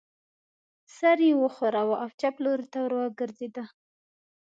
سر 0.97 1.17
یې 1.27 1.33
و 1.35 1.41
ښوراوه 1.55 1.95
او 2.03 2.09
چپ 2.19 2.35
لوري 2.43 2.65
ته 2.73 2.77
ور 2.81 2.93
وګرځېد. 2.97 3.55